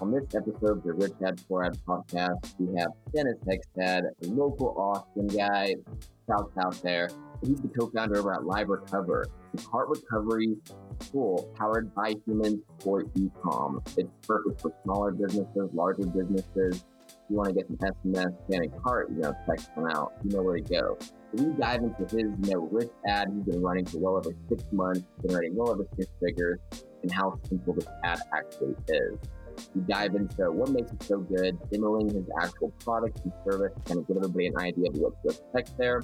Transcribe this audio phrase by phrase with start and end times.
[0.00, 4.26] On this episode of the Rich Ad Poor Ad podcast, we have Dennis Hegstad, a
[4.28, 5.74] local Austin guy,
[6.26, 7.10] South South there.
[7.44, 10.56] He's the co-founder over at Live Recover, the cart recovery
[11.12, 13.82] tool powered by humans for e-com.
[13.98, 16.82] It's perfect for smaller businesses, larger businesses.
[17.06, 20.14] If you want to get some SMS, scan a cart, you know, text them out.
[20.24, 20.98] You know where to go.
[21.34, 24.64] We dive into his, you know, rich ad he's been running for well over six
[24.72, 26.58] months, generating well over six figures,
[27.02, 29.18] and how simple this ad actually is.
[29.74, 34.00] We dive into what makes it so good, demoing his actual product and service, kind
[34.00, 36.02] of give everybody an idea of what to expect there.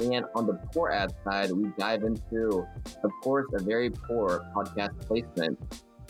[0.00, 2.66] And on the poor ad side, we dive into,
[3.02, 5.58] of course, a very poor podcast placement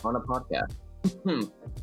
[0.05, 0.75] on a podcast.
[1.25, 1.41] Hmm.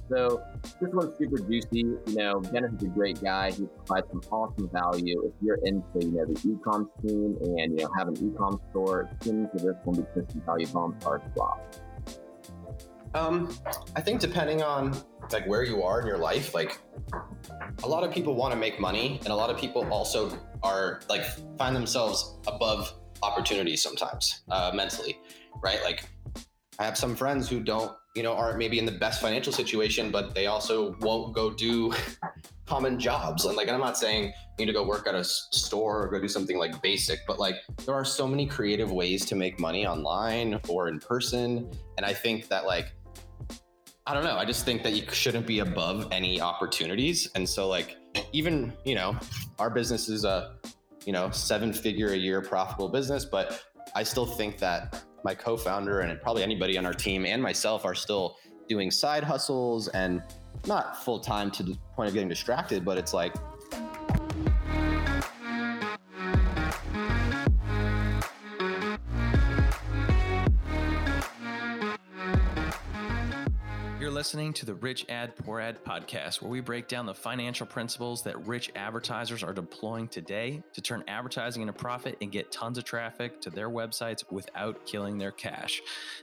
[0.09, 0.43] so
[0.79, 1.79] this one's super juicy.
[1.79, 3.51] You know, Dennis is a great guy.
[3.51, 5.23] He provides some awesome value.
[5.25, 9.09] If you're into, you know, the e-com scene and, you know, have an e-com store,
[9.21, 11.81] tune to this one because some value bombs are dropped.
[13.15, 13.57] Um,
[13.95, 14.93] I think depending on
[15.31, 16.79] like where you are in your life, like
[17.81, 20.99] a lot of people want to make money, and a lot of people also are
[21.09, 21.23] like
[21.57, 22.93] find themselves above
[23.23, 25.17] opportunities sometimes uh, mentally,
[25.63, 25.81] right?
[25.81, 26.03] Like
[26.77, 30.11] I have some friends who don't, you know, aren't maybe in the best financial situation,
[30.11, 31.93] but they also won't go do
[32.65, 33.45] common jobs.
[33.45, 36.19] And like, I'm not saying you need to go work at a store or go
[36.19, 37.55] do something like basic, but like,
[37.85, 41.71] there are so many creative ways to make money online or in person.
[41.97, 42.91] And I think that like
[44.07, 44.37] I don't know.
[44.37, 47.27] I just think that you shouldn't be above any opportunities.
[47.33, 47.97] And so, like,
[48.33, 49.17] even, you know,
[49.57, 50.57] our business is a,
[51.05, 53.63] you know, seven figure a year profitable business, but
[53.95, 57.83] I still think that my co founder and probably anybody on our team and myself
[57.83, 58.37] are still
[58.69, 60.21] doing side hustles and
[60.67, 63.33] not full time to the point of getting distracted, but it's like
[74.25, 78.23] listening to the Rich Ad Poor Ad podcast, where we break down the financial principles
[78.23, 82.83] that rich advertisers are deploying today to turn advertising into profit and get tons of
[82.83, 85.79] traffic to their websites without killing their cash.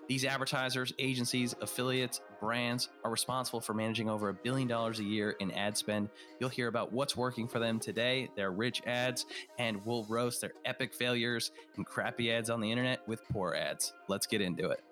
[0.08, 5.36] These advertisers, agencies, affiliates, brands are responsible for managing over a billion dollars a year
[5.38, 6.08] in ad spend.
[6.40, 9.26] You'll hear about what's working for them today, their rich ads,
[9.60, 13.92] and we'll roast their epic failures and crappy ads on the internet with poor ads.
[14.08, 14.82] Let's get into it.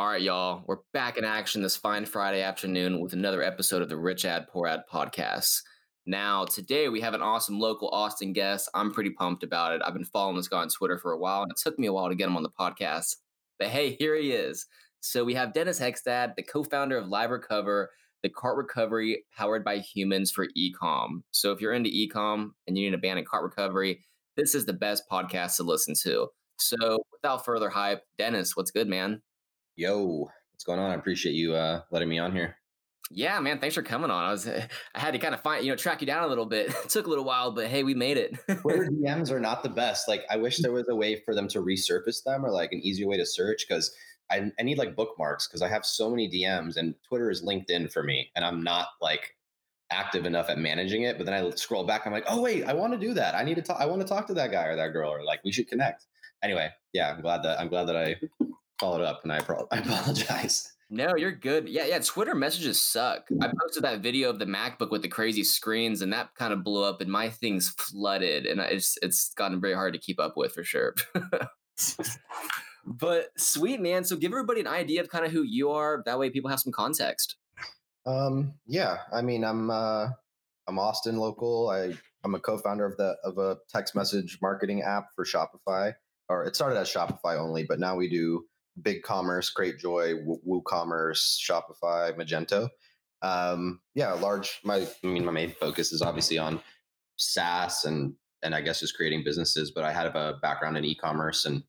[0.00, 0.62] All right, y'all.
[0.66, 4.48] We're back in action this fine Friday afternoon with another episode of the Rich Ad
[4.48, 5.60] Poor Ad podcast.
[6.06, 8.70] Now, today we have an awesome local Austin guest.
[8.72, 9.82] I'm pretty pumped about it.
[9.84, 11.92] I've been following this guy on Twitter for a while, and it took me a
[11.92, 13.16] while to get him on the podcast.
[13.58, 14.64] But hey, here he is.
[15.00, 17.90] So we have Dennis Hegstad, the co-founder of Live Recover,
[18.22, 21.24] the cart recovery powered by humans for ecom.
[21.30, 24.02] So if you're into ecom and you need a abandoned cart recovery,
[24.38, 26.28] this is the best podcast to listen to.
[26.56, 29.20] So without further hype, Dennis, what's good, man?
[29.80, 30.90] Yo, what's going on?
[30.90, 32.58] I appreciate you uh, letting me on here.
[33.10, 34.24] Yeah, man, thanks for coming on.
[34.24, 34.46] I was
[34.94, 36.68] I had to kind of find, you know, track you down a little bit.
[36.68, 38.38] it took a little while, but hey, we made it.
[38.60, 40.06] Twitter DMs are not the best.
[40.06, 42.80] Like I wish there was a way for them to resurface them or like an
[42.80, 43.90] easier way to search because
[44.30, 47.90] I, I need like bookmarks because I have so many DMs and Twitter is LinkedIn
[47.90, 49.34] for me and I'm not like
[49.90, 51.16] active enough at managing it.
[51.16, 53.34] But then I scroll back, I'm like, oh wait, I want to do that.
[53.34, 53.80] I need to talk.
[53.80, 56.04] I want to talk to that guy or that girl or like we should connect.
[56.42, 58.16] Anyway, yeah, I'm glad that I'm glad that I
[58.80, 60.72] followed up, and I, pro- I apologize.
[60.92, 61.68] No, you're good.
[61.68, 62.00] Yeah, yeah.
[62.00, 63.28] Twitter messages suck.
[63.40, 66.64] I posted that video of the MacBook with the crazy screens, and that kind of
[66.64, 70.36] blew up, and my things flooded, and it's it's gotten very hard to keep up
[70.36, 70.96] with for sure.
[72.84, 74.02] but sweet man.
[74.02, 76.02] So give everybody an idea of kind of who you are.
[76.06, 77.36] That way, people have some context.
[78.04, 78.54] Um.
[78.66, 78.96] Yeah.
[79.12, 80.08] I mean, I'm uh,
[80.66, 81.68] I'm Austin local.
[81.68, 85.92] I I'm a co-founder of the of a text message marketing app for Shopify.
[86.28, 88.44] Or it started as Shopify only, but now we do
[88.82, 92.68] BigCommerce, Cratejoy, WooCommerce, Shopify, Magento.
[93.22, 94.60] Um, yeah, large.
[94.64, 96.60] My, I mean, my main focus is obviously on
[97.16, 99.70] SaaS and and I guess just creating businesses.
[99.70, 101.62] But I had a background in e-commerce, and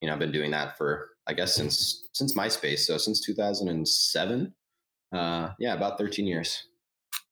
[0.00, 4.54] you know, I've been doing that for I guess since since MySpace, so since 2007.
[5.12, 6.64] Uh, yeah, about 13 years.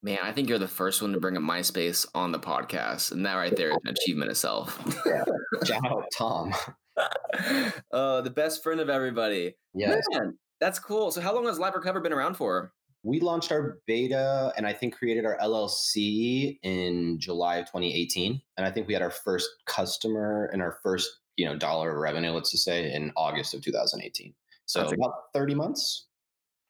[0.03, 3.25] Man, I think you're the first one to bring up MySpace on the podcast, and
[3.27, 4.83] that right there is an achievement itself.
[5.07, 5.25] yeah.
[5.65, 6.53] Shout out Tom.
[7.93, 9.55] uh, the best friend of everybody.
[9.75, 10.05] Yes.
[10.13, 11.11] Man, that's cool.
[11.11, 12.73] So, how long has Live Recover been around for?
[13.03, 18.41] We launched our beta and I think created our LLC in July of 2018.
[18.59, 21.97] And I think we had our first customer and our first, you know, dollar of
[21.97, 24.35] revenue, let's just say, in August of 2018.
[24.67, 26.09] So that's about 30 months.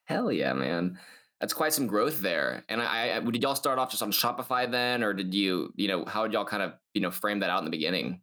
[0.04, 0.98] Hell yeah, man.
[1.40, 2.64] That's quite some growth there.
[2.68, 5.88] And I, I did y'all start off just on Shopify then, or did you, you
[5.88, 8.20] know, how did y'all kind of, you know, frame that out in the beginning?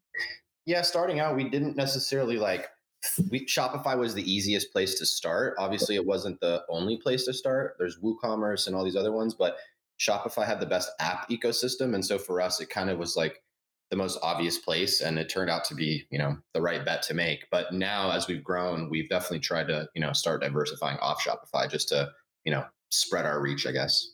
[0.68, 2.68] Yeah, starting out, we didn't necessarily like
[3.32, 5.56] we, Shopify was the easiest place to start.
[5.58, 7.76] Obviously, it wasn't the only place to start.
[7.80, 9.58] There's WooCommerce and all these other ones, but
[9.98, 13.42] Shopify had the best app ecosystem, and so for us, it kind of was like
[13.90, 17.02] the most obvious place, and it turned out to be you know the right bet
[17.04, 17.46] to make.
[17.50, 21.72] But now, as we've grown, we've definitely tried to you know start diversifying off Shopify
[21.72, 22.12] just to
[22.44, 24.06] you know spread our reach, I guess.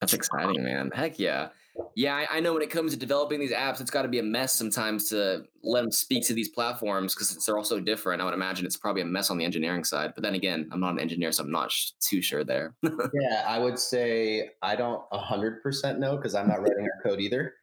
[0.00, 0.90] That's exciting, man.
[0.94, 1.48] Heck yeah.
[1.94, 4.18] Yeah, I, I know when it comes to developing these apps, it's got to be
[4.18, 8.20] a mess sometimes to let them speak to these platforms because they're all so different.
[8.20, 10.12] I would imagine it's probably a mess on the engineering side.
[10.14, 12.74] But then again, I'm not an engineer, so I'm not sh- too sure there.
[12.82, 17.54] yeah, I would say I don't 100% know because I'm not writing our code either.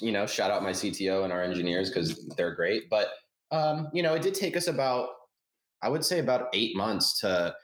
[0.00, 2.90] You know, shout out my CTO and our engineers because they're great.
[2.90, 3.08] But,
[3.50, 5.08] um, you know, it did take us about,
[5.82, 7.54] I would say about eight months to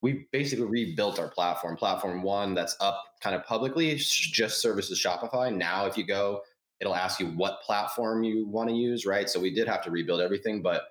[0.00, 1.76] we basically rebuilt our platform.
[1.76, 5.54] Platform one that's up kind of publicly just services Shopify.
[5.54, 6.42] Now, if you go,
[6.80, 9.28] it'll ask you what platform you want to use, right?
[9.28, 10.82] So we did have to rebuild everything, but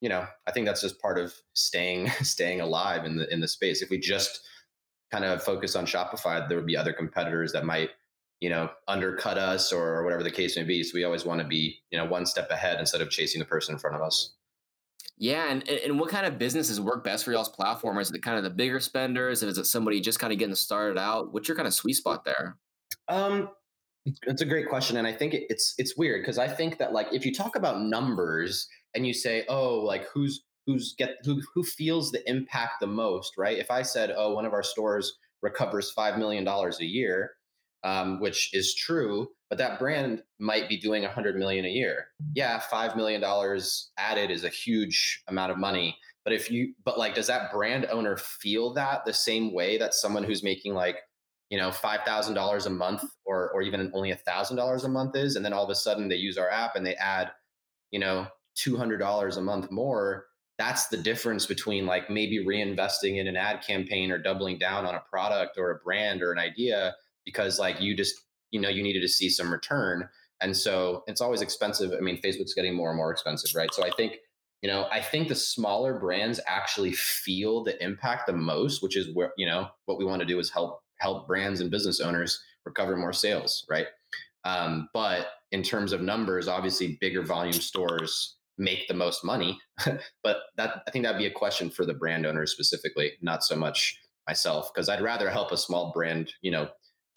[0.00, 3.48] you know, I think that's just part of staying staying alive in the in the
[3.48, 3.82] space.
[3.82, 4.40] If we just
[5.10, 7.90] kind of focus on Shopify, there would be other competitors that might
[8.40, 10.82] you know undercut us or whatever the case may be.
[10.82, 13.44] So we always want to be you know one step ahead instead of chasing the
[13.44, 14.34] person in front of us.
[15.16, 17.98] Yeah, and and what kind of businesses work best for y'all's platform?
[17.98, 19.42] Is it kind of the bigger spenders?
[19.42, 21.32] Is it somebody just kind of getting started out?
[21.32, 22.56] What's your kind of sweet spot there?
[23.08, 23.48] Um,
[24.04, 27.08] it's a great question, and I think it's it's weird because I think that like
[27.12, 31.64] if you talk about numbers and you say, oh, like who's who's get who who
[31.64, 33.58] feels the impact the most, right?
[33.58, 37.32] If I said, oh, one of our stores recovers five million dollars a year,
[37.84, 42.08] um, which is true, but that brand might be doing 100 million a year.
[42.34, 46.98] Yeah, 5 million dollars added is a huge amount of money, but if you but
[46.98, 50.96] like does that brand owner feel that the same way that someone who's making like
[51.48, 55.54] you know $5000 a month or or even only $1000 a month is and then
[55.54, 57.30] all of a sudden they use our app and they add
[57.90, 58.26] you know
[58.58, 60.26] $200 a month more
[60.58, 64.96] that's the difference between like maybe reinvesting in an ad campaign or doubling down on
[64.96, 66.94] a product or a brand or an idea
[67.28, 68.14] because like you just
[68.50, 70.08] you know you needed to see some return
[70.40, 73.72] and so it's always expensive i mean facebook's getting more and more expensive right?
[73.74, 74.14] So i think
[74.62, 79.14] you know i think the smaller brands actually feel the impact the most which is
[79.14, 82.42] where you know what we want to do is help help brands and business owners
[82.64, 83.86] recover more sales right?
[84.44, 89.58] Um, but in terms of numbers obviously bigger volume stores make the most money
[90.24, 93.54] but that i think that'd be a question for the brand owners specifically not so
[93.54, 96.68] much myself because i'd rather help a small brand you know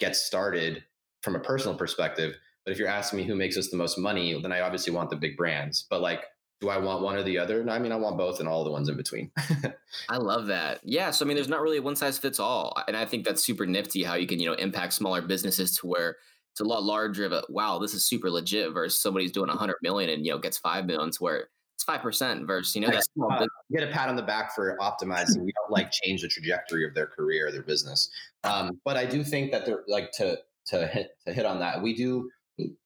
[0.02, 0.84] get started
[1.22, 2.34] from a personal perspective.
[2.66, 5.10] But if you're asking me who makes us the most money, then I obviously want
[5.10, 5.86] the big brands.
[5.90, 6.26] But like,
[6.60, 7.64] do I want one or the other?
[7.64, 9.32] No, I mean, I want both and all the ones in between.
[10.10, 10.80] I love that.
[10.84, 11.10] Yeah.
[11.10, 12.76] So, I mean, there's not really one size fits all.
[12.88, 15.88] And I think that's super nifty how you can, you know, impact smaller businesses to
[15.88, 16.18] where
[16.52, 19.78] it's a lot larger of a, wow, this is super legit versus somebody's doing 100
[19.82, 21.48] million and, you know, gets 5 million to where
[21.82, 23.08] it's 5% versus, you know, that's.
[23.22, 25.44] Uh, get a pat on the back for optimizing.
[25.44, 28.10] we don't like change the trajectory of their career or their business.
[28.44, 30.38] Um, but I do think that they're like to,
[30.68, 31.82] to hit to hit on that.
[31.82, 32.30] We do.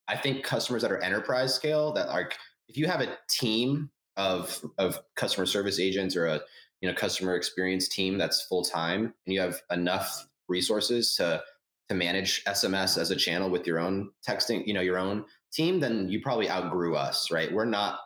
[0.07, 2.29] I think customers that are enterprise scale that are
[2.69, 6.41] if you have a team of of customer service agents or a
[6.81, 11.43] you know customer experience team that's full time and you have enough resources to
[11.89, 15.79] to manage SMS as a channel with your own texting, you know, your own team,
[15.79, 17.51] then you probably outgrew us, right?
[17.53, 17.99] We're not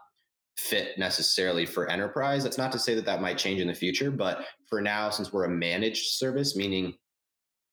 [0.60, 2.44] fit necessarily for enterprise.
[2.44, 5.32] That's not to say that that might change in the future, but for now, since
[5.32, 6.94] we're a managed service, meaning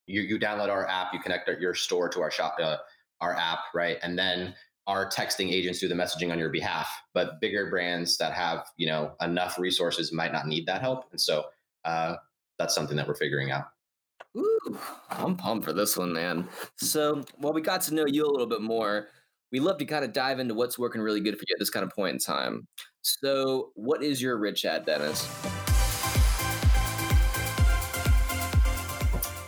[0.06, 2.76] you, you download our app, you connect your store to our shop, uh,
[3.20, 3.98] our app, right?
[4.02, 4.54] And then
[4.86, 6.88] our texting agents do the messaging on your behalf.
[7.12, 11.20] But bigger brands that have you know enough resources might not need that help, and
[11.20, 11.44] so
[11.84, 12.16] uh,
[12.58, 13.64] that's something that we're figuring out.
[14.36, 14.78] Ooh,
[15.10, 16.48] I'm pumped for this one, man.
[16.76, 19.08] So, well, we got to know you a little bit more.
[19.56, 21.70] We love to kind of dive into what's working really good for you at this
[21.70, 22.68] kind of point in time.
[23.00, 25.26] So, what is your rich ad, Dennis?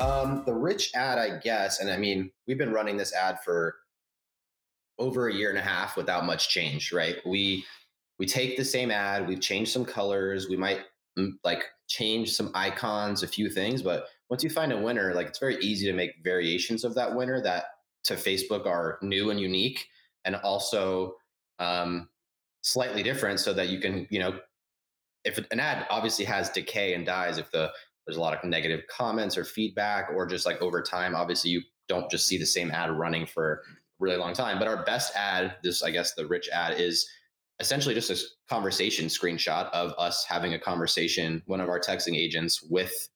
[0.01, 3.77] Um, the rich ad, I guess, and I mean, we've been running this ad for
[4.99, 7.17] over a year and a half without much change, right?
[7.27, 7.67] We
[8.19, 10.81] we take the same ad, we've changed some colors, we might
[11.19, 15.27] mm, like change some icons, a few things, but once you find a winner, like
[15.27, 17.65] it's very easy to make variations of that winner that
[18.05, 19.87] to Facebook are new and unique,
[20.29, 21.15] and also
[21.59, 22.09] um,
[22.61, 24.39] slightly different, so that you can, you know,
[25.25, 27.73] if an ad obviously has decay and dies, if the
[28.07, 31.63] there's a lot of negative comments or feedback, or just like over time, obviously you
[31.89, 33.59] don't just see the same ad running for a
[33.99, 34.59] really long time.
[34.59, 37.09] But our best ad, this I guess the rich ad is
[37.59, 38.19] essentially just a
[38.49, 43.09] conversation screenshot of us having a conversation, one of our texting agents with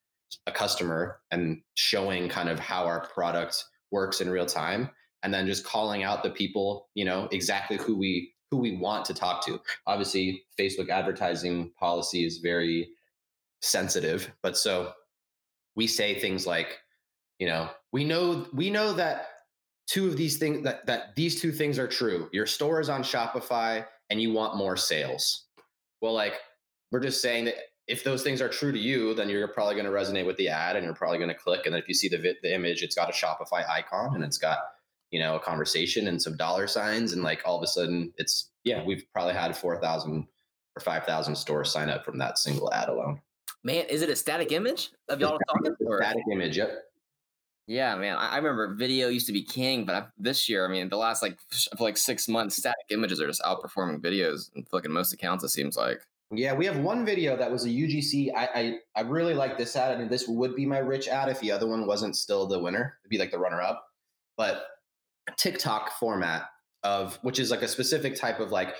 [0.46, 4.90] a customer and showing kind of how our product works in real time
[5.22, 9.06] and then just calling out the people you know exactly who we who we want
[9.06, 9.58] to talk to.
[9.86, 12.90] Obviously, Facebook advertising policy is very
[13.62, 14.92] sensitive, but so
[15.74, 16.78] we say things like,
[17.38, 19.28] you know, we know we know that
[19.86, 22.28] two of these things that that these two things are true.
[22.32, 25.46] Your store is on Shopify and you want more sales.
[26.02, 26.34] Well, like
[26.90, 27.54] we're just saying that
[27.88, 30.48] if those things are true to you, then you're probably going to resonate with the
[30.48, 31.64] ad and you're probably going to click.
[31.64, 34.38] And then if you see the the image, it's got a Shopify icon and it's
[34.38, 34.58] got
[35.12, 38.50] you know a conversation and some dollar signs and like all of a sudden it's
[38.64, 40.26] yeah we've probably had four thousand
[40.76, 43.20] or five thousand stores sign up from that single ad alone.
[43.64, 45.76] Man, is it a static image of y'all talking?
[45.98, 46.82] Static image, yep.
[47.68, 48.16] Yeah, man.
[48.16, 51.22] I, remember video used to be king, but I, this year, I mean, the last
[51.22, 51.38] like
[51.78, 55.44] like six months, static images are just outperforming videos in fucking most accounts.
[55.44, 56.00] It seems like.
[56.34, 58.30] Yeah, we have one video that was a UGC.
[58.34, 59.94] I, I I really like this ad.
[59.94, 62.58] I mean, this would be my rich ad if the other one wasn't still the
[62.58, 62.98] winner.
[63.02, 63.86] It'd be like the runner up.
[64.36, 64.64] But
[65.36, 66.44] TikTok format
[66.82, 68.74] of which is like a specific type of like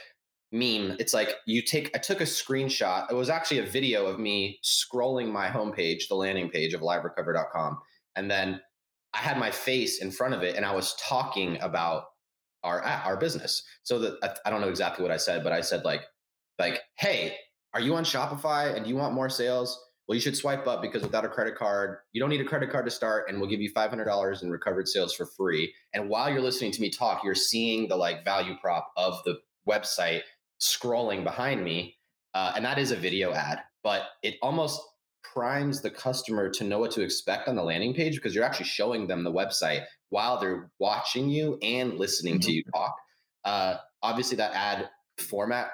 [0.51, 0.97] meme.
[0.99, 3.11] It's like you take I took a screenshot.
[3.11, 7.79] It was actually a video of me scrolling my homepage, the landing page of liverecover.com,
[8.17, 8.61] and then
[9.15, 12.05] I had my face in front of it and I was talking about
[12.63, 13.63] our our business.
[13.83, 16.03] So that I don't know exactly what I said, but I said like
[16.59, 17.37] like, "Hey,
[17.75, 19.79] are you on Shopify and do you want more sales?
[20.07, 22.71] Well, you should swipe up because without a credit card, you don't need a credit
[22.71, 25.73] card to start, and we'll give you $500 in recovered sales for free.
[25.95, 29.39] And while you're listening to me talk, you're seeing the like value prop of the
[29.69, 30.23] website
[30.61, 31.97] scrolling behind me,
[32.35, 34.81] uh, and that is a video ad, but it almost
[35.23, 38.67] primes the customer to know what to expect on the landing page because you're actually
[38.67, 42.49] showing them the website while they're watching you and listening mm-hmm.
[42.49, 42.97] to you talk.
[43.45, 45.71] Uh, obviously, that ad format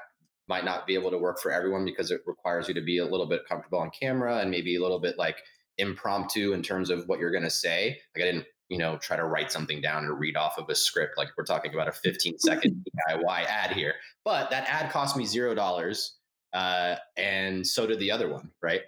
[0.48, 3.04] might not be able to work for everyone because it requires you to be a
[3.04, 5.36] little bit comfortable on camera and maybe a little bit like
[5.76, 7.98] impromptu in terms of what you're going to say.
[8.14, 10.74] Like I didn't, you know, try to write something down and read off of a
[10.74, 11.16] script.
[11.16, 15.24] Like we're talking about a 15 second DIY ad here, but that ad cost me
[15.24, 16.16] zero dollars,
[16.52, 18.82] uh, and so did the other one, right?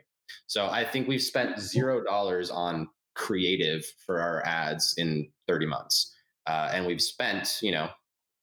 [0.46, 6.14] So I think we've spent zero dollars on creative for our ads in 30 months,
[6.46, 7.88] uh, and we've spent, you know,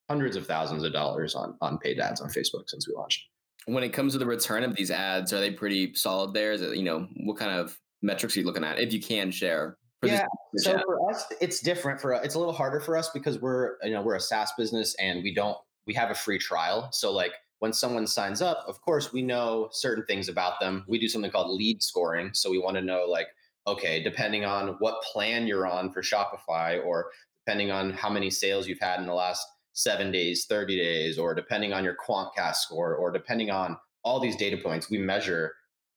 [0.09, 3.25] hundreds of thousands of dollars on on paid ads on Facebook since we launched.
[3.65, 6.53] When it comes to the return of these ads, are they pretty solid there?
[6.53, 9.31] Is it, you know, what kind of metrics are you looking at, if you can
[9.31, 9.77] share?
[10.03, 10.25] yeah.
[10.55, 10.85] So chat?
[10.85, 12.01] for us, it's different.
[12.01, 14.95] For it's a little harder for us because we're you know we're a SaaS business
[14.95, 16.89] and we don't we have a free trial.
[16.91, 20.83] So like when someone signs up, of course we know certain things about them.
[20.87, 22.31] We do something called lead scoring.
[22.33, 23.27] So we want to know like
[23.67, 27.11] okay, depending on what plan you're on for Shopify or
[27.45, 29.45] depending on how many sales you've had in the last
[29.77, 34.35] seven days, 30 days, or depending on your Quantcast score, or depending on all these
[34.35, 35.53] data points, we measure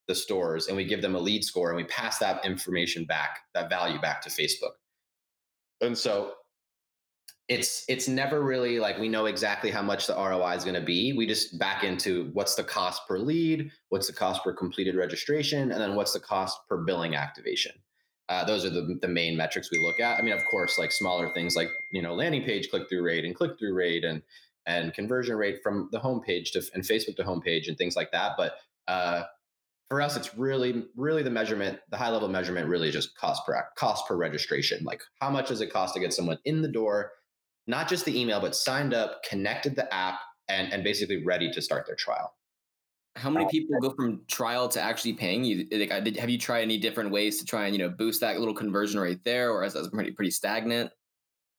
[0.07, 3.39] the stores and we give them a lead score and we pass that information back,
[3.55, 4.73] that value back to Facebook.
[5.81, 6.35] And so
[7.49, 10.83] it's it's never really like we know exactly how much the ROI is going to
[10.83, 11.15] be.
[11.15, 15.73] We just back into what's the cost per lead, what's the cost per completed registration,
[15.73, 17.73] and then what's the cost per billing activation.
[18.31, 20.17] Uh, those are the, the main metrics we look at.
[20.17, 23.25] I mean, of course, like smaller things like you know landing page click through rate
[23.25, 24.23] and click through rate and
[24.67, 28.35] and conversion rate from the homepage to and Facebook to homepage and things like that.
[28.37, 28.55] But
[28.87, 29.25] uh,
[29.89, 33.45] for us, it's really really the measurement, the high level measurement, really is just cost
[33.45, 34.85] per cost per registration.
[34.85, 37.11] Like how much does it cost to get someone in the door,
[37.67, 41.61] not just the email, but signed up, connected the app, and and basically ready to
[41.61, 42.33] start their trial.
[43.17, 45.67] How many people go from trial to actually paying you?
[45.73, 48.39] Like, did, have you tried any different ways to try and you know boost that
[48.39, 50.91] little conversion rate there, or is that pretty pretty stagnant?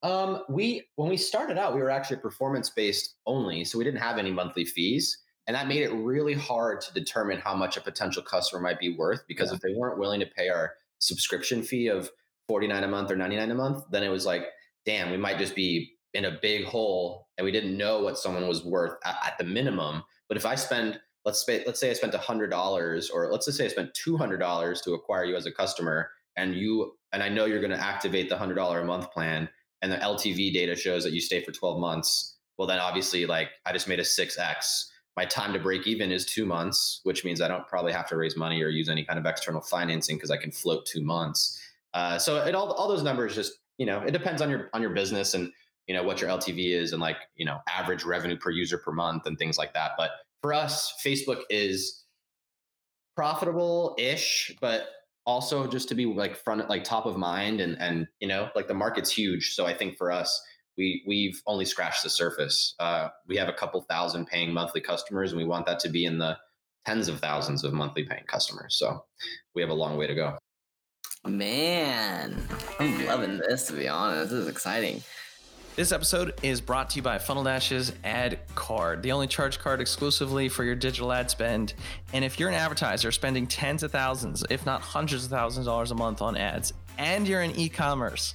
[0.02, 4.00] Um, we when we started out, we were actually performance based only, so we didn't
[4.00, 7.80] have any monthly fees, and that made it really hard to determine how much a
[7.80, 9.20] potential customer might be worth.
[9.28, 9.56] Because yeah.
[9.56, 12.10] if they weren't willing to pay our subscription fee of
[12.48, 14.46] forty nine a month or ninety nine a month, then it was like,
[14.86, 18.48] damn, we might just be in a big hole, and we didn't know what someone
[18.48, 20.02] was worth at, at the minimum.
[20.28, 23.58] But if I spend let's say let's say I spent hundred dollars, or let's just
[23.58, 27.22] say I spent two hundred dollars to acquire you as a customer, and you and
[27.22, 29.48] I know you're going to activate the hundred dollar a month plan,
[29.80, 32.36] and the LTV data shows that you stay for twelve months.
[32.58, 34.88] Well, then obviously, like I just made a six x.
[35.16, 38.16] My time to break even is two months, which means I don't probably have to
[38.16, 41.60] raise money or use any kind of external financing because I can float two months.
[41.92, 44.80] Uh, so it all all those numbers just you know it depends on your on
[44.80, 45.52] your business and
[45.86, 48.92] you know what your LTV is and like you know average revenue per user per
[48.92, 49.92] month and things like that.
[49.98, 50.10] But
[50.42, 52.04] for us, Facebook is
[53.16, 54.88] profitable ish, but
[55.24, 58.66] also just to be like front like top of mind and and you know like
[58.66, 59.54] the market's huge.
[59.54, 60.42] So i think for us
[60.76, 62.74] we we've only scratched the surface.
[62.80, 66.04] Uh, we have a couple thousand paying monthly customers and we want that to be
[66.04, 66.36] in the
[66.86, 68.76] tens of thousands of monthly paying customers.
[68.76, 69.04] So
[69.54, 70.38] we have a long way to go.
[71.24, 72.36] Man
[72.80, 74.30] i'm loving this to be honest.
[74.30, 75.04] This is exciting
[75.74, 80.50] This episode is brought to you by FunnelDash's Ad Card, the only charge card exclusively
[80.50, 81.72] for your digital ad spend.
[82.12, 85.70] And if you're an advertiser spending tens of thousands, if not hundreds of thousands of
[85.70, 88.34] dollars a month on ads, and you're in e commerce,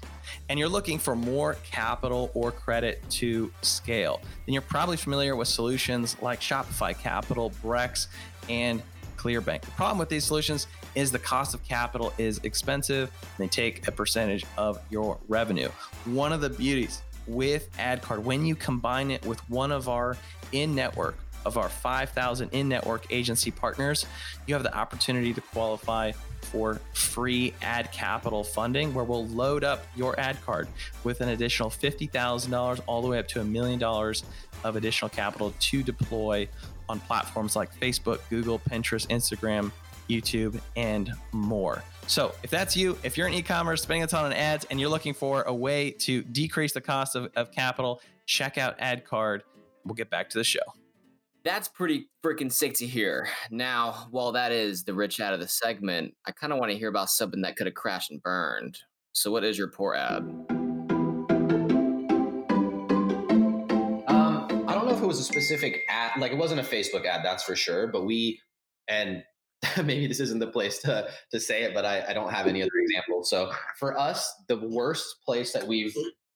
[0.49, 5.47] and you're looking for more capital or credit to scale, then you're probably familiar with
[5.47, 8.07] solutions like Shopify Capital, Brex,
[8.49, 8.81] and
[9.15, 9.61] Clearbanc.
[9.61, 10.65] The problem with these solutions
[10.95, 13.11] is the cost of capital is expensive.
[13.21, 15.69] And they take a percentage of your revenue.
[16.05, 20.17] One of the beauties with AdCard, when you combine it with one of our
[20.51, 24.05] in network of our 5,000 in network agency partners,
[24.47, 29.85] you have the opportunity to qualify for free ad capital funding, where we'll load up
[29.95, 30.67] your ad card
[31.03, 34.23] with an additional $50,000 all the way up to a million dollars
[34.63, 36.47] of additional capital to deploy
[36.89, 39.71] on platforms like Facebook, Google, Pinterest, Instagram,
[40.09, 41.83] YouTube, and more.
[42.07, 44.79] So, if that's you, if you're in e commerce, spending a ton on ads, and
[44.79, 49.41] you're looking for a way to decrease the cost of, of capital, check out AdCard.
[49.83, 50.59] We'll get back to the show.
[51.43, 53.27] That's pretty freaking sick to hear.
[53.51, 56.77] Now, while that is the rich ad of the segment, I kind of want to
[56.77, 58.79] hear about something that could have crashed and burned.
[59.13, 60.23] So, what is your poor ad?
[64.07, 67.05] Um, I don't know if it was a specific ad, like it wasn't a Facebook
[67.05, 67.87] ad, that's for sure.
[67.87, 68.39] But we,
[68.87, 69.23] and
[69.77, 72.61] maybe this isn't the place to to say it, but I, I don't have any
[72.61, 73.29] other examples.
[73.29, 75.95] So for us, the worst place that we've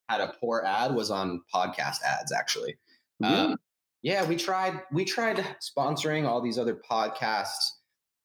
[0.09, 2.31] had a poor ad was on podcast ads.
[2.31, 2.77] Actually,
[3.23, 3.57] um,
[4.01, 7.69] yeah, we tried we tried sponsoring all these other podcasts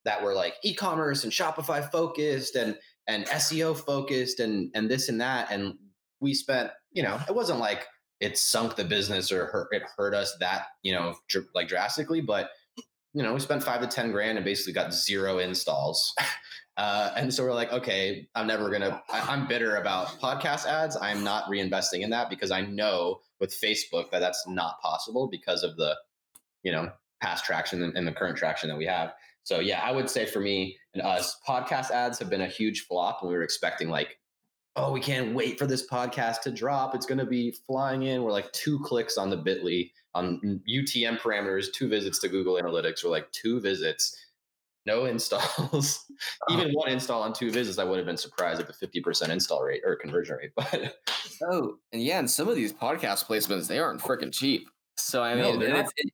[0.05, 2.77] that were like e-commerce and Shopify focused and
[3.07, 5.75] and SEO focused and and this and that, and
[6.19, 7.85] we spent you know it wasn't like
[8.19, 12.21] it sunk the business or hurt, it hurt us that you know dr- like drastically,
[12.21, 12.49] but
[13.17, 16.13] you know, we spent five to 10 grand and basically got zero installs.
[16.77, 20.95] Uh, and so we're like, okay, I'm never going to, I'm bitter about podcast ads.
[20.95, 25.63] I'm not reinvesting in that because I know with Facebook that that's not possible because
[25.63, 25.95] of the,
[26.61, 29.15] you know, past traction and, and the current traction that we have.
[29.41, 32.85] So yeah, I would say for me and us, podcast ads have been a huge
[32.85, 33.23] flop.
[33.23, 34.19] And we were expecting like,
[34.75, 36.93] oh, we can't wait for this podcast to drop.
[36.93, 38.21] It's going to be flying in.
[38.21, 43.03] We're like two clicks on the Bitly on UTM parameters, two visits to Google Analytics
[43.03, 44.17] were like two visits,
[44.85, 46.05] no installs.
[46.09, 46.59] Uh-huh.
[46.59, 49.63] Even one install on two visits, I would have been surprised at the 50% install
[49.63, 50.51] rate or conversion rate.
[50.55, 54.69] But oh, and yeah, and some of these podcast placements, they aren't freaking cheap.
[54.95, 56.11] So I mean, no, it,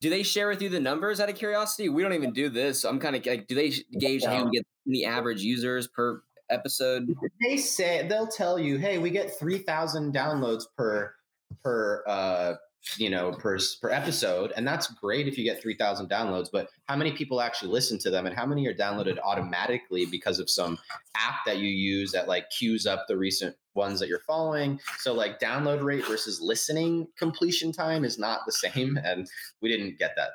[0.00, 1.88] do they share with you the numbers out of curiosity?
[1.88, 2.80] We don't even do this.
[2.80, 6.22] So I'm kind of like, do they gauge how you get the average users per
[6.50, 7.08] episode?
[7.42, 11.14] They say they'll tell you, hey, we get 3,000 downloads per
[11.62, 12.54] per uh,
[12.96, 16.48] you know per per episode, and that's great if you get three thousand downloads.
[16.52, 20.38] But how many people actually listen to them, and how many are downloaded automatically because
[20.38, 20.78] of some
[21.16, 24.80] app that you use that like queues up the recent ones that you're following?
[24.98, 29.28] So like download rate versus listening completion time is not the same, and
[29.60, 30.30] we didn't get that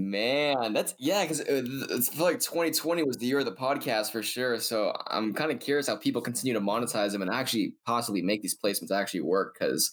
[0.00, 4.10] Man, that's yeah, because it, uh, it's like 2020 was the year of the podcast
[4.12, 4.58] for sure.
[4.58, 8.40] So I'm kind of curious how people continue to monetize them and actually possibly make
[8.40, 9.56] these placements actually work.
[9.58, 9.92] Because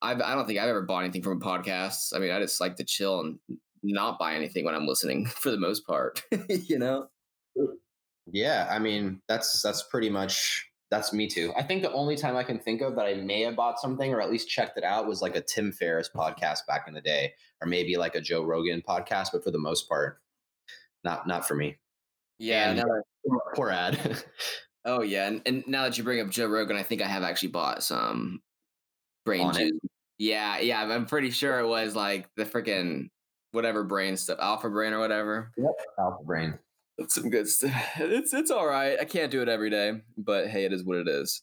[0.00, 2.14] I don't think I've ever bought anything from a podcast.
[2.14, 3.38] I mean, I just like to chill and
[3.82, 6.22] not buy anything when I'm listening for the most part.
[6.48, 7.08] you know.
[8.30, 11.52] Yeah, I mean that's that's pretty much that's me too.
[11.56, 14.12] I think the only time I can think of that I may have bought something
[14.12, 17.00] or at least checked it out was like a Tim Ferriss podcast back in the
[17.00, 19.28] day, or maybe like a Joe Rogan podcast.
[19.32, 20.20] But for the most part,
[21.04, 21.76] not not for me.
[22.38, 22.84] Yeah, and
[23.54, 24.24] poor ad.
[24.84, 27.22] oh yeah, and, and now that you bring up Joe Rogan, I think I have
[27.22, 28.40] actually bought some
[29.24, 29.72] brain juice.
[30.18, 33.08] Yeah, yeah, I'm pretty sure it was like the freaking
[33.52, 35.50] whatever brain stuff, alpha brain or whatever.
[35.56, 36.58] Yep, alpha brain.
[36.98, 37.72] That's some good stuff.
[37.98, 38.98] It's it's all right.
[39.00, 41.42] I can't do it every day, but hey, it is what it is.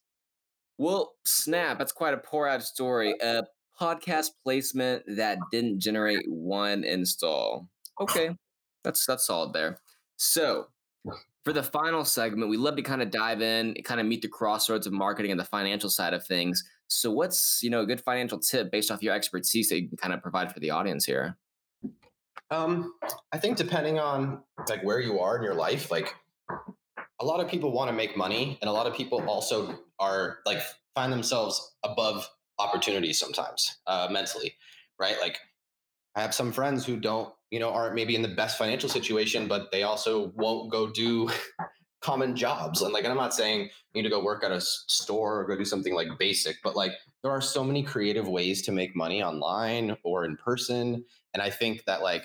[0.77, 1.77] Well, snap.
[1.77, 3.15] That's quite a poor ad story.
[3.21, 3.43] A
[3.79, 7.67] podcast placement that didn't generate one install.
[8.01, 8.31] Okay,
[8.83, 9.79] that's that's solid there.
[10.17, 10.67] So
[11.43, 14.29] for the final segment, we love to kind of dive in, kind of meet the
[14.29, 16.63] crossroads of marketing and the financial side of things.
[16.87, 19.97] So, what's you know a good financial tip based off your expertise that you can
[19.97, 21.37] kind of provide for the audience here?
[22.51, 22.93] Um,
[23.31, 26.13] I think depending on like where you are in your life, like
[27.19, 30.39] a lot of people want to make money, and a lot of people also are
[30.45, 30.59] like
[30.95, 34.53] find themselves above opportunities sometimes uh, mentally,
[34.99, 35.15] right?
[35.21, 35.37] Like
[36.15, 39.47] I have some friends who don't, you know, aren't maybe in the best financial situation,
[39.47, 41.29] but they also won't go do
[42.03, 42.81] common jobs.
[42.81, 43.69] And like, and I'm not saying you
[44.01, 46.91] need to go work at a store or go do something like basic, but like
[47.23, 51.03] there are so many creative ways to make money online or in person.
[51.33, 52.23] And I think that like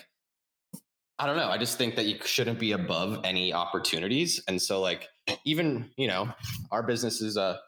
[1.21, 1.49] I don't know.
[1.49, 4.41] I just think that you shouldn't be above any opportunities.
[4.47, 5.09] And so like
[5.43, 6.29] even, you know,
[6.71, 7.59] our business is a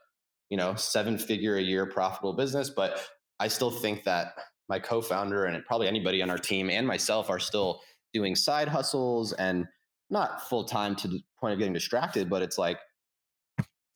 [0.51, 2.69] you know, seven figure a year profitable business.
[2.69, 3.01] But
[3.39, 4.33] I still think that
[4.69, 7.81] my co-founder and probably anybody on our team and myself are still
[8.13, 9.65] doing side hustles and
[10.11, 12.77] not full time to the point of getting distracted, but it's like,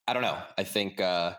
[0.08, 0.38] I don't know.
[0.56, 1.34] I think uh,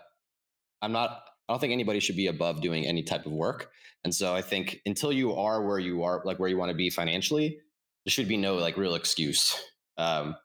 [0.81, 1.21] I'm not.
[1.49, 3.69] I don't think anybody should be above doing any type of work.
[4.03, 6.75] And so I think until you are where you are, like where you want to
[6.75, 7.57] be financially,
[8.05, 9.57] there should be no like real excuse.
[9.97, 10.35] Um,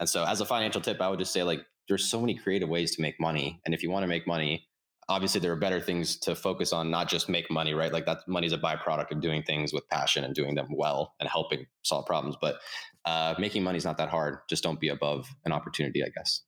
[0.00, 2.68] and so as a financial tip, I would just say like there's so many creative
[2.68, 3.60] ways to make money.
[3.64, 4.66] And if you want to make money,
[5.08, 7.92] obviously there are better things to focus on, not just make money, right?
[7.92, 11.14] Like that money is a byproduct of doing things with passion and doing them well
[11.20, 12.36] and helping solve problems.
[12.40, 12.56] But
[13.04, 14.38] uh, making money is not that hard.
[14.48, 16.42] Just don't be above an opportunity, I guess.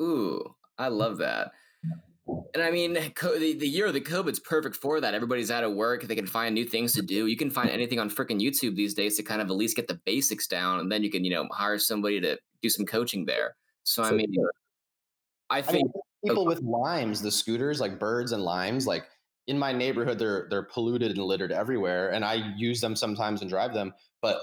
[0.00, 1.52] Ooh, I love that.
[2.54, 5.14] And I mean, co- the, the year of the COVID's perfect for that.
[5.14, 6.02] Everybody's out of work.
[6.02, 7.26] They can find new things to do.
[7.26, 9.88] You can find anything on freaking YouTube these days to kind of at least get
[9.88, 10.80] the basics down.
[10.80, 13.56] And then you can, you know, hire somebody to do some coaching there.
[13.84, 14.34] So, I mean,
[15.50, 19.04] I I think mean, people with limes, the scooters, like birds and limes, like
[19.46, 23.50] in my neighborhood, they're they're polluted and littered everywhere, and I use them sometimes and
[23.50, 23.94] drive them.
[24.20, 24.40] But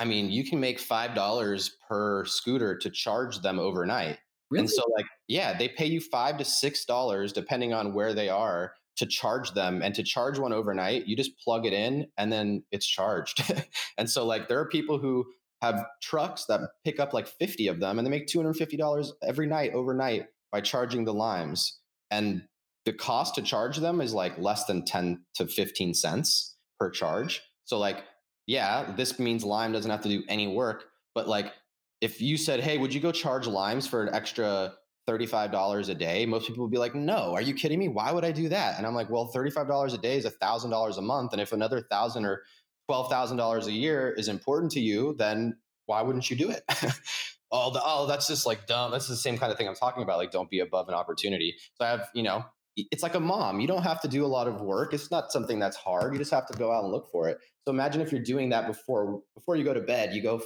[0.00, 4.18] I mean, you can make five dollars per scooter to charge them overnight.
[4.50, 8.14] really, And so, like, yeah, they pay you five to six dollars depending on where
[8.14, 9.82] they are to charge them.
[9.82, 13.44] And to charge one overnight, you just plug it in and then it's charged.
[13.98, 15.26] and so, like, there are people who
[15.60, 19.72] have trucks that pick up like 50 of them and they make $250 every night
[19.74, 21.78] overnight by charging the limes.
[22.10, 22.44] And
[22.86, 27.42] the cost to charge them is like less than 10 to 15 cents per charge.
[27.66, 28.04] So, like,
[28.46, 31.52] yeah, this means Lime doesn't have to do any work, but like
[32.00, 34.74] if you said, "Hey, would you go charge limes for an extra
[35.06, 37.88] $35 a day?" Most people would be like, "No, are you kidding me?
[37.88, 41.02] Why would I do that?" And I'm like, "Well, $35 a day is $1,000 a
[41.02, 42.42] month, and if another 1000 or
[42.88, 46.64] $12,000 a year is important to you, then why wouldn't you do it?"
[47.50, 48.90] oh, the, oh, that's just like dumb.
[48.90, 50.18] That's the same kind of thing I'm talking about.
[50.18, 51.56] Like, don't be above an opportunity.
[51.74, 52.44] So I have, you know,
[52.76, 53.60] it's like a mom.
[53.60, 54.94] You don't have to do a lot of work.
[54.94, 56.12] It's not something that's hard.
[56.12, 57.38] You just have to go out and look for it.
[57.64, 60.40] So imagine if you're doing that before before you go to bed, you go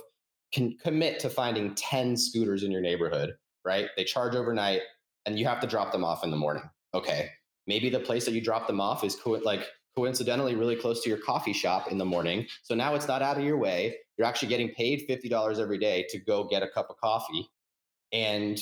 [0.53, 3.35] can commit to finding 10 scooters in your neighborhood,
[3.65, 3.89] right?
[3.97, 4.83] They charge overnight
[5.27, 6.63] and you have to drop them off in the morning.
[6.95, 7.31] Okay.
[7.67, 11.09] Maybe the place that you drop them off is co- like coincidentally really close to
[11.09, 12.47] your coffee shop in the morning.
[12.63, 13.97] So now it's not out of your way.
[14.17, 17.49] You're actually getting paid $50 every day to go get a cup of coffee.
[18.13, 18.59] And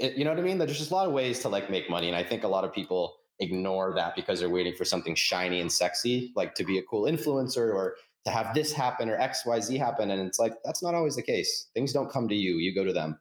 [0.00, 0.58] you know what I mean?
[0.58, 2.08] There's just a lot of ways to like make money.
[2.08, 5.60] And I think a lot of people ignore that because they're waiting for something shiny
[5.60, 9.78] and sexy, like to be a cool influencer or to have this happen or XYZ
[9.78, 10.10] happen.
[10.10, 11.68] And it's like, that's not always the case.
[11.74, 13.18] Things don't come to you, you go to them.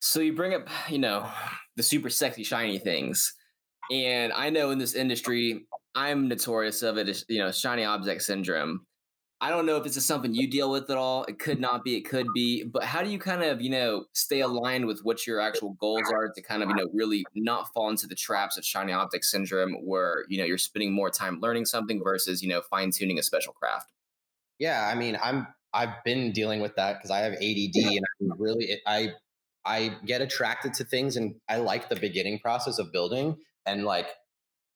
[0.00, 1.28] So you bring up, you know,
[1.76, 3.32] the super sexy shiny things.
[3.90, 8.86] And I know in this industry, I'm notorious of it, you know, shiny object syndrome.
[9.42, 11.24] I don't know if this is something you deal with at all.
[11.24, 14.04] It could not be, it could be, but how do you kind of, you know,
[14.12, 17.72] stay aligned with what your actual goals are to kind of, you know, really not
[17.74, 21.40] fall into the traps of shiny object syndrome where, you know, you're spending more time
[21.40, 23.90] learning something versus, you know, fine tuning a special craft?
[24.60, 28.40] Yeah, I mean, I'm I've been dealing with that because I have ADD and I'm
[28.40, 29.14] really I
[29.64, 34.06] I get attracted to things and I like the beginning process of building and like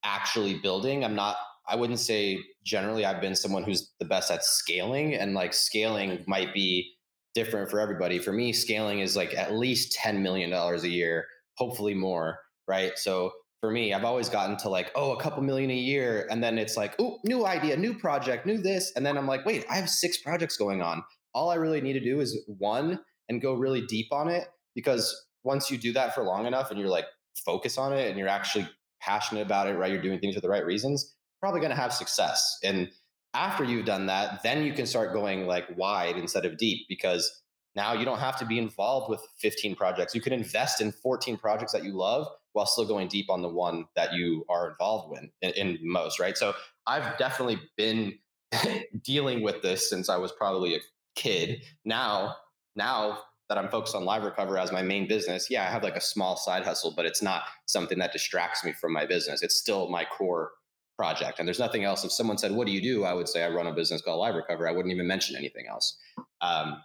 [0.03, 1.05] actually building.
[1.05, 1.37] I'm not
[1.69, 6.25] I wouldn't say generally I've been someone who's the best at scaling and like scaling
[6.27, 6.93] might be
[7.35, 8.19] different for everybody.
[8.19, 11.27] For me, scaling is like at least 10 million dollars a year,
[11.57, 12.97] hopefully more, right?
[12.97, 16.27] So for me, I've always gotten to like, oh, a couple million a year.
[16.31, 18.93] And then it's like, oh, new idea, new project, new this.
[18.97, 21.03] And then I'm like, wait, I have six projects going on.
[21.35, 24.47] All I really need to do is one and go really deep on it.
[24.75, 27.07] Because once you do that for long enough and you're like,
[27.45, 28.69] focus on it and you're actually
[29.01, 29.93] passionate about it, right?
[29.93, 32.59] You're doing things for the right reasons, probably going to have success.
[32.65, 32.91] And
[33.35, 37.43] after you've done that, then you can start going like wide instead of deep because
[37.75, 40.15] now you don't have to be involved with 15 projects.
[40.15, 43.51] You can invest in 14 projects that you love while still going deep on the
[43.51, 46.39] one that you are involved with in, in most, right?
[46.39, 46.55] So
[46.87, 48.19] I've definitely been
[49.03, 50.81] dealing with this since I was probably a
[51.15, 51.63] kid.
[51.85, 52.37] Now,
[52.75, 53.19] now
[53.51, 56.01] that I'm focused on live recover as my main business, yeah, I have like a
[56.01, 59.43] small side hustle, but it's not something that distracts me from my business.
[59.43, 60.53] It's still my core
[60.97, 61.39] project.
[61.39, 62.05] And there's nothing else.
[62.05, 63.05] If someone said, What do you do?
[63.05, 64.69] I would say I run a business called Live Recover.
[64.69, 65.97] I wouldn't even mention anything else.
[66.41, 66.83] Um,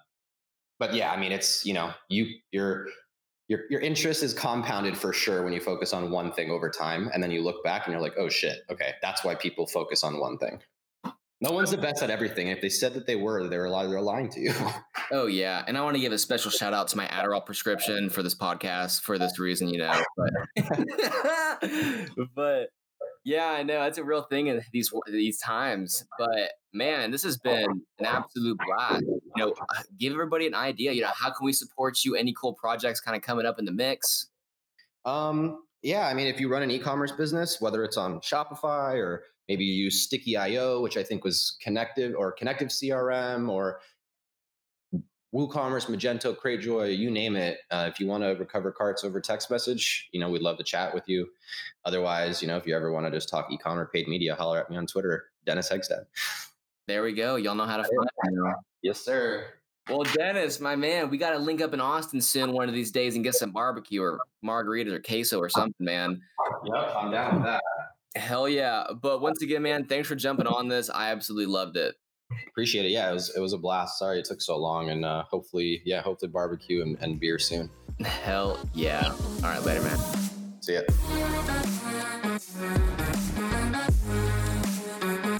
[0.80, 2.88] but yeah, I mean, it's, you know, you, your,
[3.47, 7.10] your, your interest is compounded for sure when you focus on one thing over time.
[7.13, 10.04] And then you look back and you're like, oh shit, okay, that's why people focus
[10.04, 10.60] on one thing.
[11.43, 12.50] No one's the best at everything.
[12.50, 14.54] If they said that they were, they're lying, they're lying to you.
[15.13, 18.10] Oh yeah, and I want to give a special shout out to my Adderall prescription
[18.10, 20.02] for this podcast for this reason, you know.
[20.15, 20.32] But,
[22.34, 22.69] but
[23.23, 26.05] yeah, I know it's a real thing in these these times.
[26.17, 29.03] But man, this has been an absolute blast.
[29.03, 29.53] You know,
[29.99, 30.91] give everybody an idea.
[30.91, 32.15] You know, how can we support you?
[32.15, 34.27] Any cool projects kind of coming up in the mix?
[35.05, 39.23] Um, Yeah, I mean, if you run an e-commerce business, whether it's on Shopify or
[39.47, 43.79] maybe you use Sticky.io, which I think was Konnektive or Konnektive CRM or
[45.34, 47.60] WooCommerce, Magento, Cratejoy, you name it.
[47.70, 50.63] Uh, if you want to recover carts over text message, you know, we'd love to
[50.63, 51.28] chat with you.
[51.86, 54.70] Otherwise, you know, if you ever want to just talk e-commerce paid media, holler at
[54.70, 56.06] me on Twitter, Dennis Hegstad.
[56.88, 57.38] There we go.
[57.38, 58.52] Y'all know how to find me.
[58.82, 59.46] Yes, sir.
[59.89, 62.91] Well, Dennis, my man, we got to link up in Austin soon one of these
[62.91, 66.22] days and get some barbecue or margaritas or queso or something, man.
[66.65, 67.63] Yep, I'm down with that.
[68.15, 68.88] Hell yeah.
[69.02, 70.89] But once again, man, thanks for jumping on this.
[70.89, 71.96] I absolutely loved it.
[72.48, 72.91] Appreciate it.
[72.91, 73.98] Yeah, it was it was a blast.
[74.00, 77.70] Sorry it took so long, and uh, hopefully, yeah, hopefully barbecue and, and beer soon.
[78.00, 79.12] Hell yeah!
[79.12, 79.98] All right, later, man.
[80.62, 80.82] See ya.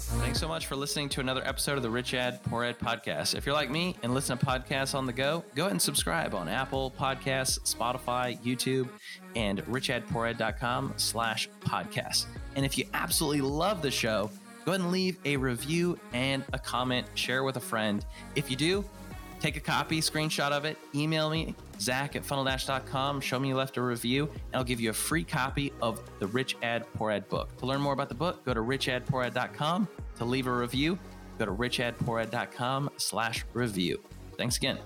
[0.02, 3.36] Thanks so much for listening to another episode of the Rich Ad Poor Ad podcast.
[3.36, 6.34] If you're like me and listen to podcasts on the go, go ahead and subscribe
[6.34, 8.88] on Apple Podcasts, Spotify, YouTube,
[9.36, 12.28] and richadpoorad.com slash podcast.
[12.56, 14.30] And if you absolutely love the show,
[14.66, 18.06] go ahead and leave a review and a comment, share with a friend.
[18.36, 18.86] If you do,
[19.40, 23.78] take a copy, screenshot of it, email me, zach at funneldash.com, show me you left
[23.78, 27.28] a review, and I'll give you a free copy of the Rich Ad Poor Ad
[27.30, 27.56] book.
[27.58, 29.88] To learn more about the book, go to richadpoorad.com.
[30.18, 30.98] To leave a review,
[31.40, 34.00] go to richadpoorad.com slash review.
[34.38, 34.78] Thanks again.